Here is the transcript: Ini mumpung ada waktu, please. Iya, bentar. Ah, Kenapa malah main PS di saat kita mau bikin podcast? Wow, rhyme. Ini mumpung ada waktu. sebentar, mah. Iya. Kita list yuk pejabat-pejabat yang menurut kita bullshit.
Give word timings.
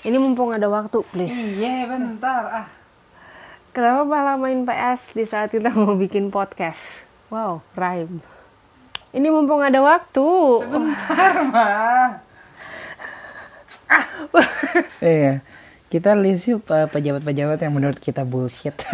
Ini 0.00 0.16
mumpung 0.16 0.56
ada 0.56 0.64
waktu, 0.72 1.04
please. 1.12 1.32
Iya, 1.60 1.84
bentar. 1.84 2.42
Ah, 2.48 2.66
Kenapa 3.70 4.02
malah 4.02 4.34
main 4.34 4.66
PS 4.66 5.14
di 5.14 5.28
saat 5.28 5.52
kita 5.52 5.70
mau 5.78 5.94
bikin 5.94 6.32
podcast? 6.32 6.80
Wow, 7.28 7.60
rhyme. 7.76 8.18
Ini 9.12 9.28
mumpung 9.28 9.60
ada 9.60 9.78
waktu. 9.78 10.26
sebentar, 10.64 11.32
mah. 11.52 12.08
Iya. 15.02 15.42
Kita 15.90 16.14
list 16.14 16.46
yuk 16.46 16.62
pejabat-pejabat 16.64 17.58
yang 17.58 17.74
menurut 17.74 17.98
kita 17.98 18.22
bullshit. 18.22 18.78